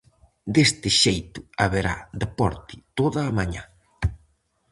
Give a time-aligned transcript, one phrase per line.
[0.55, 3.63] Deste xeito haberá deporte toda a mañá.